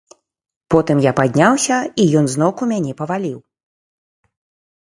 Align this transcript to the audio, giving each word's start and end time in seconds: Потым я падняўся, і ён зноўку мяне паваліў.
Потым 0.73 0.97
я 1.03 1.11
падняўся, 1.19 1.77
і 2.05 2.07
ён 2.21 2.25
зноўку 2.37 2.63
мяне 2.73 2.91
паваліў. 3.03 3.37